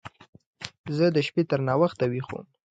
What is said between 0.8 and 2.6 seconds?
زه د شپې تر ناوخته ويښ وم.